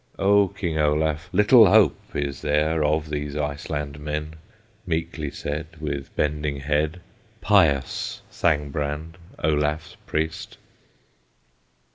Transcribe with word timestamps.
"O, 0.17 0.47
King 0.47 0.79
Olaf! 0.79 1.29
little 1.31 1.67
hope 1.69 2.15
Is 2.15 2.41
there 2.41 2.83
of 2.83 3.11
these 3.11 3.35
Iceland 3.35 3.99
men!" 3.99 4.33
Meekly 4.87 5.29
said, 5.29 5.67
With 5.79 6.15
bending 6.15 6.59
head, 6.61 7.01
Pious 7.39 8.23
Thangbrand, 8.31 9.17
Olaf's 9.43 9.93
Priest. 10.07 10.57